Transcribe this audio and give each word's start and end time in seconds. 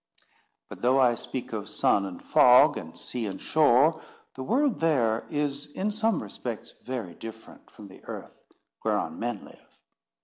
But 0.67 0.81
though 0.81 0.99
I 0.99 1.13
speak 1.13 1.53
of 1.53 1.69
sun 1.69 2.07
and 2.07 2.19
fog, 2.19 2.75
and 2.75 2.97
sea 2.97 3.27
and 3.27 3.39
shore, 3.39 4.01
the 4.33 4.41
world 4.41 4.79
there 4.79 5.27
is 5.29 5.67
in 5.73 5.91
some 5.91 6.23
respects 6.23 6.73
very 6.83 7.13
different 7.13 7.69
from 7.69 7.87
the 7.87 8.03
earth 8.05 8.41
whereon 8.83 9.19
men 9.19 9.45
live. 9.45 9.77